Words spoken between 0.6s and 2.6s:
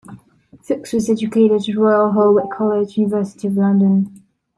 Fookes was educated at Royal Holloway